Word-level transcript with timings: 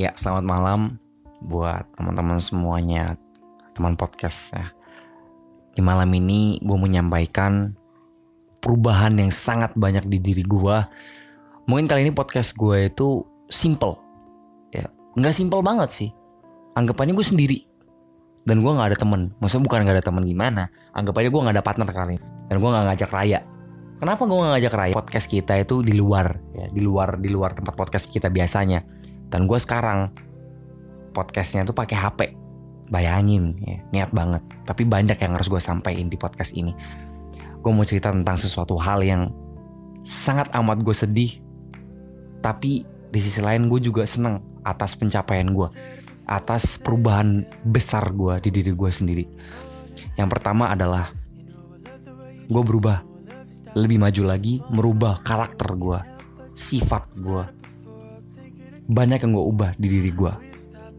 Ya, 0.00 0.16
selamat 0.16 0.44
malam 0.48 0.80
buat 1.44 1.84
teman-teman 1.92 2.40
semuanya, 2.40 3.20
teman 3.76 4.00
podcast 4.00 4.56
ya. 4.56 4.72
Di 5.76 5.84
malam 5.84 6.08
ini 6.16 6.56
gue 6.64 6.78
menyampaikan 6.80 7.76
perubahan 8.64 9.12
yang 9.20 9.28
sangat 9.28 9.76
banyak 9.76 10.08
di 10.08 10.16
diri 10.16 10.40
gue. 10.40 10.76
Mungkin 11.68 11.84
kali 11.84 12.08
ini 12.08 12.16
podcast 12.16 12.56
gue 12.56 12.88
itu 12.88 13.28
simple, 13.52 14.00
ya, 14.72 14.88
nggak 15.20 15.36
simple 15.36 15.60
banget 15.60 15.92
sih. 15.92 16.08
Anggapannya 16.80 17.12
gue 17.12 17.26
sendiri 17.36 17.60
dan 18.48 18.64
gue 18.64 18.72
nggak 18.72 18.96
ada 18.96 18.98
temen. 19.04 19.36
Maksudnya 19.36 19.68
bukan 19.68 19.84
nggak 19.84 20.00
ada 20.00 20.04
temen 20.08 20.24
gimana? 20.24 20.72
Anggapannya 20.96 21.28
gue 21.28 21.40
nggak 21.44 21.56
ada 21.60 21.64
partner 21.68 21.88
kali 21.92 22.16
ini. 22.16 22.24
dan 22.48 22.56
gue 22.56 22.70
nggak 22.72 22.84
ngajak 22.88 23.10
Raya. 23.12 23.44
Kenapa 24.00 24.24
gue 24.24 24.32
nggak 24.32 24.52
ngajak 24.56 24.74
Raya? 24.80 24.94
Podcast 24.96 25.28
kita 25.28 25.60
itu 25.60 25.84
di 25.84 25.92
luar, 25.92 26.40
ya, 26.56 26.72
di 26.72 26.80
luar, 26.80 27.20
di 27.20 27.28
luar 27.28 27.52
tempat 27.52 27.76
podcast 27.76 28.08
kita 28.08 28.32
biasanya 28.32 28.80
dan 29.30 29.46
gue 29.46 29.58
sekarang 29.62 30.10
podcastnya 31.14 31.62
tuh 31.62 31.74
pakai 31.74 31.96
HP 31.96 32.20
bayangin 32.90 33.54
ya 33.62 33.78
niat 33.94 34.10
banget. 34.10 34.42
Tapi 34.66 34.82
banyak 34.84 35.16
yang 35.16 35.32
harus 35.38 35.46
gue 35.46 35.62
sampaikan 35.62 36.10
di 36.10 36.18
podcast 36.18 36.52
ini. 36.58 36.74
Gue 37.62 37.70
mau 37.70 37.86
cerita 37.86 38.10
tentang 38.10 38.36
sesuatu 38.36 38.74
hal 38.76 39.00
yang 39.06 39.30
sangat 40.02 40.50
amat 40.58 40.82
gue 40.82 40.92
sedih. 40.92 41.32
Tapi 42.42 42.82
di 42.84 43.20
sisi 43.22 43.40
lain 43.40 43.70
gue 43.70 43.78
juga 43.78 44.02
seneng 44.04 44.42
atas 44.66 44.98
pencapaian 44.98 45.48
gue 45.48 45.70
atas 46.30 46.78
perubahan 46.78 47.42
besar 47.66 48.10
gue 48.14 48.38
di 48.42 48.50
diri 48.50 48.70
gue 48.74 48.90
sendiri. 48.90 49.24
Yang 50.18 50.28
pertama 50.36 50.74
adalah 50.74 51.06
gue 52.50 52.62
berubah. 52.66 53.06
Lebih 53.70 54.02
maju 54.02 54.22
lagi 54.26 54.58
merubah 54.66 55.22
karakter 55.22 55.78
gue 55.78 55.98
sifat 56.50 57.14
gue 57.14 57.59
banyak 58.90 59.22
yang 59.22 59.32
gue 59.38 59.44
ubah 59.46 59.70
di 59.78 59.86
diri 59.86 60.10
gue. 60.10 60.34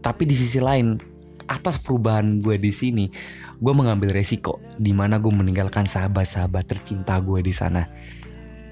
Tapi 0.00 0.24
di 0.24 0.32
sisi 0.32 0.58
lain, 0.58 0.96
atas 1.44 1.76
perubahan 1.76 2.40
gue 2.40 2.56
di 2.56 2.72
sini, 2.72 3.12
gue 3.60 3.72
mengambil 3.76 4.16
resiko 4.16 4.64
di 4.80 4.96
mana 4.96 5.20
gue 5.20 5.28
meninggalkan 5.28 5.84
sahabat-sahabat 5.84 6.64
tercinta 6.64 7.20
gue 7.20 7.44
di 7.44 7.52
sana. 7.52 7.84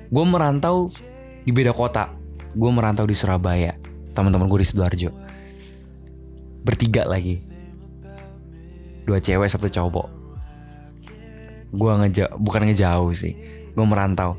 Gue 0.08 0.24
merantau 0.24 0.88
di 1.44 1.52
beda 1.52 1.76
kota. 1.76 2.16
Gue 2.56 2.70
merantau 2.72 3.06
di 3.06 3.14
Surabaya. 3.14 3.76
Teman-teman 4.10 4.48
gue 4.48 4.64
di 4.64 4.66
sidoarjo. 4.66 5.12
Bertiga 6.66 7.06
lagi. 7.06 7.38
Dua 9.06 9.22
cewek, 9.22 9.46
satu 9.46 9.70
cowok. 9.70 10.08
Gue 11.70 11.92
ngejauh, 11.94 12.41
bukan 12.42 12.66
ngejauh 12.66 13.12
sih. 13.14 13.38
Gue 13.70 13.86
merantau. 13.86 14.34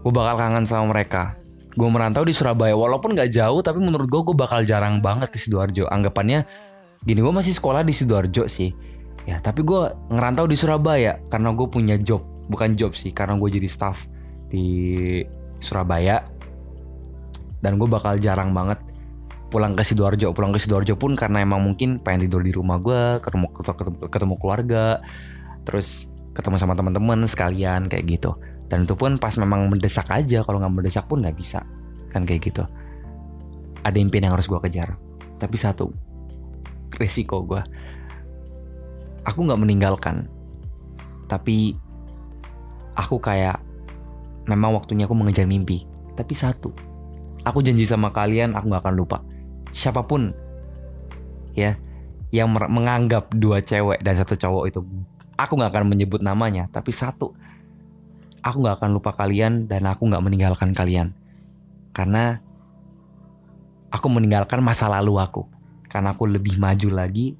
Gue 0.00 0.12
bakal 0.14 0.40
kangen 0.40 0.64
sama 0.64 0.88
mereka 0.88 1.39
gue 1.74 1.88
merantau 1.90 2.26
di 2.26 2.34
Surabaya. 2.34 2.74
Walaupun 2.74 3.14
gak 3.14 3.30
jauh 3.30 3.60
tapi 3.62 3.78
menurut 3.78 4.08
gue 4.10 4.22
gue 4.22 4.36
bakal 4.36 4.66
jarang 4.66 4.98
banget 4.98 5.30
ke 5.30 5.38
sidoarjo. 5.38 5.86
Anggapannya 5.86 6.46
gini 7.04 7.20
gue 7.22 7.34
masih 7.34 7.54
sekolah 7.54 7.86
di 7.86 7.94
sidoarjo 7.94 8.46
sih. 8.50 8.74
Ya 9.28 9.38
tapi 9.38 9.62
gue 9.62 9.90
ngerantau 10.10 10.48
di 10.48 10.56
Surabaya 10.58 11.22
karena 11.30 11.54
gue 11.54 11.66
punya 11.70 11.96
job. 12.00 12.26
Bukan 12.50 12.74
job 12.74 12.96
sih 12.98 13.14
karena 13.14 13.38
gue 13.38 13.48
jadi 13.50 13.68
staff 13.70 14.10
di 14.50 14.66
Surabaya. 15.62 16.26
Dan 17.60 17.76
gue 17.76 17.86
bakal 17.86 18.16
jarang 18.16 18.56
banget 18.56 18.80
pulang 19.52 19.76
ke 19.76 19.82
sidoarjo. 19.86 20.32
Pulang 20.32 20.50
ke 20.50 20.58
sidoarjo 20.58 20.96
pun 20.96 21.14
karena 21.14 21.44
emang 21.44 21.62
mungkin 21.62 22.00
pengen 22.00 22.26
tidur 22.26 22.42
di 22.42 22.50
rumah 22.50 22.80
gue 22.80 23.20
ketemu 23.22 23.46
ketemu, 23.54 23.96
ketemu 24.08 24.34
keluarga. 24.40 24.84
Terus 25.62 26.19
ketemu 26.32 26.56
sama 26.56 26.78
teman-teman 26.78 27.26
sekalian 27.26 27.90
kayak 27.90 28.06
gitu. 28.06 28.38
Dan 28.70 28.86
itu 28.86 28.94
pun 28.94 29.18
pas 29.18 29.34
memang 29.34 29.66
mendesak 29.66 30.06
aja 30.14 30.46
kalau 30.46 30.62
nggak 30.62 30.74
mendesak 30.74 31.04
pun 31.10 31.22
nggak 31.22 31.34
bisa 31.34 31.66
kan 32.10 32.22
kayak 32.26 32.50
gitu. 32.50 32.62
Ada 33.82 33.96
impian 33.98 34.30
yang 34.30 34.34
harus 34.38 34.46
gue 34.46 34.60
kejar. 34.62 34.94
Tapi 35.40 35.56
satu 35.56 35.90
risiko 37.00 37.42
gue 37.46 37.62
aku 39.24 39.38
nggak 39.42 39.60
meninggalkan. 39.60 40.30
Tapi 41.26 41.74
aku 42.98 43.22
kayak 43.22 43.62
memang 44.46 44.74
waktunya 44.74 45.06
aku 45.06 45.14
mengejar 45.18 45.46
mimpi. 45.46 45.86
Tapi 46.14 46.34
satu 46.34 46.70
aku 47.44 47.58
janji 47.64 47.88
sama 47.88 48.12
kalian 48.12 48.54
aku 48.54 48.70
nggak 48.70 48.82
akan 48.86 48.96
lupa. 48.96 49.18
Siapa 49.70 50.06
pun 50.06 50.34
ya 51.54 51.74
yang 52.30 52.50
menganggap 52.54 53.34
dua 53.34 53.58
cewek 53.58 54.02
dan 54.06 54.14
satu 54.14 54.38
cowok 54.38 54.64
itu 54.70 54.80
aku 55.40 55.56
nggak 55.56 55.72
akan 55.72 55.88
menyebut 55.88 56.20
namanya 56.20 56.68
tapi 56.68 56.92
satu 56.92 57.32
aku 58.40 58.56
nggak 58.64 58.76
akan 58.80 58.90
lupa 58.96 59.12
kalian 59.12 59.68
dan 59.68 59.84
aku 59.86 60.08
nggak 60.08 60.24
meninggalkan 60.24 60.72
kalian. 60.72 61.12
Karena 61.92 62.40
aku 63.92 64.06
meninggalkan 64.08 64.64
masa 64.64 64.88
lalu 64.88 65.20
aku. 65.20 65.44
Karena 65.90 66.14
aku 66.14 66.24
lebih 66.30 66.56
maju 66.56 66.88
lagi 66.94 67.34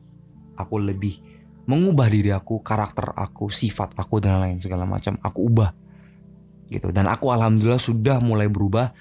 aku 0.59 0.77
lebih 0.83 1.17
mengubah 1.65 2.11
diri 2.11 2.35
aku 2.35 2.61
karakter 2.61 3.15
aku 3.15 3.49
sifat 3.49 3.97
aku 3.97 4.21
dan 4.21 4.43
lain 4.43 4.59
segala 4.61 4.85
macam. 4.85 5.17
Aku 5.25 5.49
ubah 5.49 5.71
gitu. 6.69 6.93
Dan 6.93 7.09
aku 7.09 7.33
alhamdulillah 7.33 7.81
sudah 7.81 8.21
mulai 8.21 8.51
berubah 8.51 8.93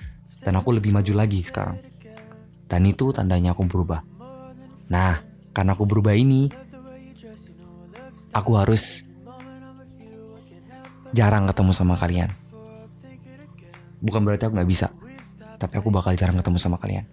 dan 0.45 0.55
aku 0.55 0.71
lebih 0.71 0.95
maju 0.95 1.13
lagi 1.17 1.43
sekarang. 1.43 1.77
Dan 2.69 2.85
itu 2.85 3.09
tandanya 3.11 3.57
aku 3.57 3.65
berubah. 3.65 4.05
Nah 4.93 5.17
karena 5.51 5.73
aku 5.73 5.89
berubah 5.89 6.13
ini 6.13 6.47
aku 8.33 8.51
harus 8.57 9.05
jarang 11.13 11.49
ketemu 11.49 11.71
sama 11.73 11.95
kalian. 11.97 12.29
Bukan 13.99 14.23
berarti 14.23 14.47
aku 14.47 14.55
nggak 14.55 14.69
bisa, 14.69 14.87
tapi 15.59 15.75
aku 15.81 15.91
bakal 15.91 16.15
jarang 16.15 16.39
ketemu 16.39 16.57
sama 16.61 16.79
kalian. 16.79 17.03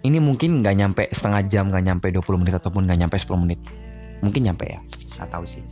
Ini 0.00 0.16
mungkin 0.16 0.64
nggak 0.64 0.76
nyampe 0.76 1.02
setengah 1.12 1.44
jam, 1.44 1.68
nggak 1.68 1.84
nyampe 1.84 2.06
20 2.08 2.40
menit 2.40 2.56
ataupun 2.56 2.88
nggak 2.88 2.98
nyampe 3.04 3.16
10 3.20 3.36
menit. 3.36 3.60
Mungkin 4.20 4.40
nyampe 4.48 4.64
ya, 4.68 4.80
nggak 5.16 5.28
tahu 5.28 5.44
sih. 5.44 5.64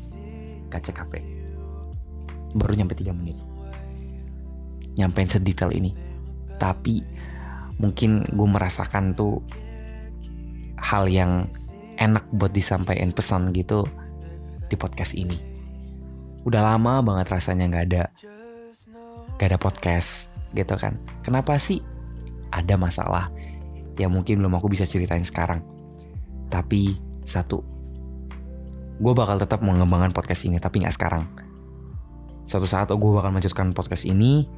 Gak 0.69 0.85
cek 0.85 1.01
HP. 1.01 1.13
Baru 2.53 2.77
nyampe 2.77 2.93
3 2.93 3.17
menit. 3.17 3.41
Nyampein 5.01 5.29
sedetail 5.29 5.73
ini. 5.73 5.97
Tapi 6.61 7.01
mungkin 7.81 8.25
gue 8.29 8.49
merasakan 8.49 9.17
tuh 9.17 9.41
hal 10.77 11.09
yang 11.09 11.49
enak 11.99 12.31
buat 12.31 12.55
disampaikan 12.55 13.11
pesan 13.11 13.51
gitu 13.53 13.85
di 14.71 14.79
podcast 14.79 15.19
ini. 15.19 15.37
Udah 16.47 16.63
lama 16.63 17.03
banget 17.03 17.27
rasanya 17.35 17.67
nggak 17.69 17.85
ada 17.91 18.05
gak 19.39 19.55
ada 19.55 19.59
podcast 19.59 20.35
gitu 20.55 20.75
kan. 20.75 20.99
Kenapa 21.23 21.55
sih? 21.63 21.79
Ada 22.51 22.75
masalah 22.81 23.29
yang 24.01 24.11
mungkin 24.11 24.43
belum 24.43 24.57
aku 24.59 24.73
bisa 24.73 24.83
ceritain 24.83 25.23
sekarang. 25.23 25.63
Tapi 26.49 26.97
satu, 27.23 27.61
gue 28.99 29.13
bakal 29.15 29.39
tetap 29.39 29.63
mengembangkan 29.63 30.11
podcast 30.11 30.49
ini 30.49 30.59
tapi 30.59 30.83
nggak 30.83 30.97
sekarang. 30.97 31.29
Suatu 32.49 32.65
saat 32.65 32.89
gue 32.89 33.11
bakal 33.13 33.31
melanjutkan 33.31 33.71
podcast 33.77 34.09
ini 34.09 34.49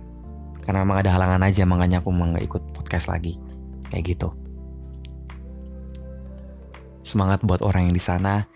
karena 0.64 0.86
memang 0.86 1.02
ada 1.02 1.12
halangan 1.12 1.42
aja 1.44 1.66
makanya 1.66 2.00
aku 2.00 2.14
mau 2.14 2.30
nggak 2.30 2.44
ikut 2.46 2.62
podcast 2.72 3.12
lagi 3.12 3.36
kayak 3.92 4.16
gitu. 4.16 4.39
Semangat 7.10 7.42
buat 7.42 7.58
orang 7.66 7.90
yang 7.90 7.96
di 7.98 8.02
sana 8.02 8.46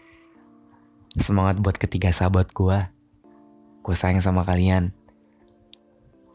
Semangat 1.15 1.62
buat 1.62 1.78
ketiga 1.78 2.10
sahabat 2.10 2.50
gue. 2.50 2.75
Gue 3.87 3.94
sayang 3.94 4.19
sama 4.19 4.42
kalian. 4.42 4.91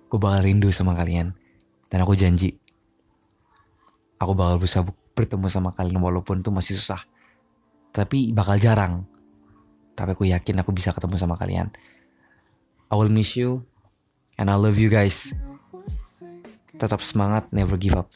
Gue 0.08 0.16
bakal 0.16 0.48
rindu 0.48 0.72
sama 0.72 0.96
kalian. 0.96 1.36
Dan 1.92 2.00
aku 2.08 2.16
janji. 2.16 2.56
Aku 4.24 4.32
bakal 4.32 4.56
berusaha 4.56 4.88
bertemu 5.12 5.52
sama 5.52 5.76
kalian 5.76 6.00
walaupun 6.00 6.40
itu 6.40 6.48
masih 6.48 6.80
susah. 6.80 7.04
Tapi 7.92 8.32
bakal 8.32 8.56
jarang. 8.56 9.04
Tapi 10.00 10.16
aku 10.16 10.32
yakin 10.32 10.64
aku 10.64 10.72
bisa 10.72 10.96
ketemu 10.96 11.20
sama 11.20 11.36
kalian. 11.36 11.68
I 12.88 12.96
will 12.96 13.12
miss 13.12 13.36
you. 13.36 13.68
And 14.40 14.48
I 14.48 14.56
love 14.56 14.80
you 14.80 14.88
guys. 14.88 15.36
Tetap 16.80 17.04
semangat, 17.04 17.52
never 17.52 17.76
give 17.76 18.00
up. 18.00 18.08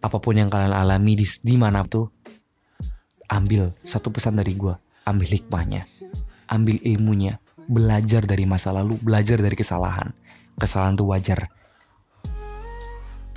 Apa 0.00 0.16
pun 0.16 0.32
yang 0.32 0.48
kalian 0.48 0.72
alami 0.72 1.12
di, 1.20 1.28
di 1.44 1.60
mana 1.60 1.84
tuh, 1.84 2.08
ambil 3.28 3.70
satu 3.82 4.10
pesan 4.14 4.38
dari 4.38 4.54
gue 4.54 4.74
ambil 5.06 5.28
hikmahnya, 5.30 5.86
ambil 6.50 6.76
ilmunya, 6.82 7.38
belajar 7.70 8.26
dari 8.26 8.42
masa 8.44 8.74
lalu, 8.74 8.98
belajar 8.98 9.38
dari 9.38 9.54
kesalahan. 9.54 10.10
Kesalahan 10.58 10.98
itu 10.98 11.06
wajar. 11.06 11.40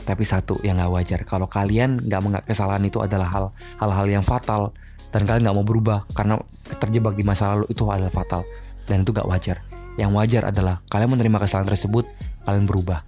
Tapi 0.04 0.24
satu 0.26 0.58
yang 0.66 0.82
gak 0.82 0.90
wajar, 0.90 1.20
kalau 1.30 1.46
kalian 1.46 2.02
gak 2.02 2.26
menganggap 2.26 2.50
kesalahan 2.50 2.82
itu 2.82 2.98
adalah 2.98 3.30
hal 3.30 3.46
hal-hal 3.78 4.08
yang 4.10 4.26
fatal 4.26 4.74
dan 5.14 5.30
kalian 5.30 5.46
gak 5.46 5.58
mau 5.62 5.68
berubah 5.68 6.10
karena 6.18 6.42
terjebak 6.82 7.14
di 7.14 7.22
masa 7.22 7.54
lalu 7.54 7.70
itu 7.70 7.86
adalah 7.86 8.10
fatal 8.10 8.42
dan 8.90 9.06
itu 9.06 9.14
gak 9.14 9.30
wajar. 9.30 9.62
Yang 10.02 10.12
wajar 10.18 10.44
adalah 10.50 10.82
kalian 10.90 11.14
menerima 11.14 11.38
kesalahan 11.46 11.70
tersebut, 11.70 12.10
kalian 12.50 12.66
berubah. 12.66 13.06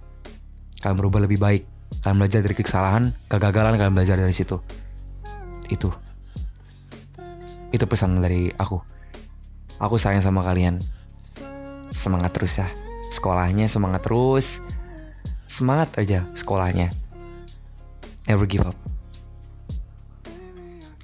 Kalian 0.78 0.96
berubah 1.02 1.20
lebih 1.26 1.42
baik. 1.42 1.66
Kalian 2.04 2.18
belajar 2.22 2.40
dari 2.46 2.54
kesalahan, 2.54 3.02
kegagalan 3.26 3.74
kalian 3.74 3.94
belajar 3.96 4.14
dari 4.14 4.34
situ. 4.34 4.62
Itu 5.72 5.90
itu 7.72 7.84
pesan 7.88 8.20
dari 8.20 8.52
aku. 8.60 8.78
Aku 9.80 9.96
sayang 9.98 10.22
sama 10.22 10.44
kalian. 10.44 10.78
Semangat 11.90 12.36
terus 12.36 12.60
ya. 12.60 12.68
Sekolahnya 13.10 13.66
semangat 13.66 14.04
terus. 14.06 14.62
Semangat 15.48 15.92
aja 15.98 16.24
sekolahnya. 16.32 16.92
Never 18.28 18.46
give 18.46 18.62
up. 18.62 18.76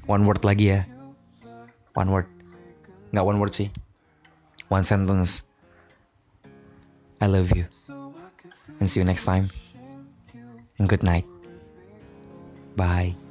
One 0.09 0.25
word 0.25 0.41
lagi 0.41 0.73
ya. 0.73 0.89
One 1.93 2.09
word. 2.09 2.29
Nggak 3.13 3.27
one 3.27 3.39
word 3.41 3.53
sih. 3.53 3.69
One 4.73 4.85
sentence. 4.85 5.49
I 7.21 7.27
love 7.27 7.53
you. 7.53 7.67
And 8.79 8.87
see 8.87 9.01
you 9.01 9.07
next 9.09 9.27
time. 9.27 9.51
And 10.79 10.89
good 10.89 11.03
night. 11.03 11.27
Bye. 12.79 13.28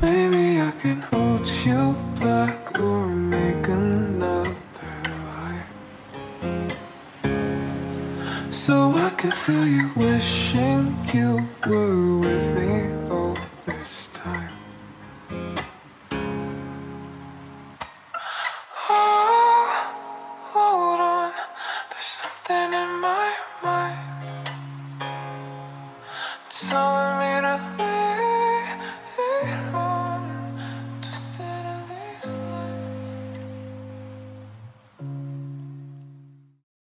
Maybe 0.00 0.60
I 0.60 0.70
can 0.70 1.02
hold 1.02 1.48
you 1.66 1.96
back 2.20 2.78
or 2.78 3.06
make 3.08 3.66
another 3.66 4.54
lie. 5.24 5.64
So 8.50 8.92
I 8.94 9.10
can 9.10 9.32
feel 9.32 9.66
you 9.66 9.90
wishing 9.96 10.96
you 11.12 11.48
were 11.66 12.18
with 12.18 12.46
me 12.56 12.92
all 13.10 13.36
this 13.66 14.08
time. 14.14 14.47